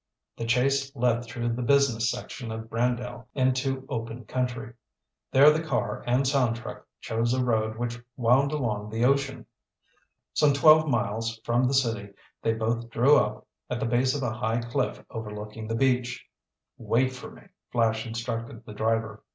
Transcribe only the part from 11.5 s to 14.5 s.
the city, they both drew up at the base of a